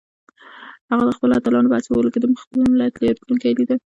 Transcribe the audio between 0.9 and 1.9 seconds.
هغه د خپلو اتلانو په